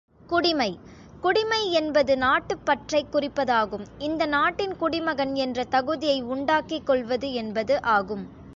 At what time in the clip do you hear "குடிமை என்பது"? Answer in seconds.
1.21-2.17